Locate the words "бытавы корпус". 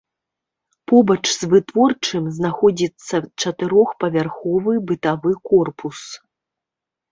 4.91-5.99